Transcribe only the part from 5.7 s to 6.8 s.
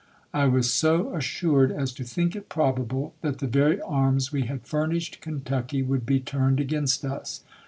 would be turned